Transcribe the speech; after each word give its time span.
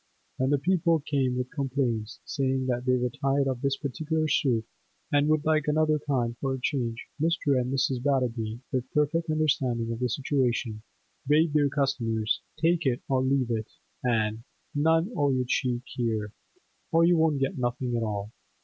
When 0.37 0.49
the 0.49 0.57
people 0.57 0.99
came 1.01 1.37
with 1.37 1.51
complaints, 1.51 2.21
saying 2.25 2.65
that 2.65 2.87
they 2.87 2.95
were 2.95 3.11
tired 3.11 3.45
of 3.47 3.61
this 3.61 3.77
particular 3.77 4.27
soup, 4.27 4.65
and 5.11 5.27
would 5.27 5.45
like 5.45 5.67
another 5.67 5.99
kind 5.99 6.35
for 6.39 6.55
a 6.55 6.59
change, 6.59 7.05
Mr. 7.21 7.61
and 7.61 7.71
Mrs. 7.71 8.01
Batterby, 8.01 8.61
with 8.71 8.91
perfect 8.95 9.29
understanding 9.29 9.91
of 9.91 9.99
the 9.99 10.09
situation, 10.09 10.81
bade 11.27 11.53
their 11.53 11.69
customers 11.69 12.41
'take 12.57 12.87
it 12.87 13.03
or 13.09 13.21
leave 13.21 13.51
it—an' 13.51 14.43
none 14.73 15.11
o' 15.15 15.29
your 15.29 15.45
cheek 15.47 15.83
here, 15.85 16.33
or 16.91 17.05
you 17.05 17.15
won't 17.15 17.37
get 17.37 17.59
nothing 17.59 17.95
at 17.95 18.01
all! 18.01 18.31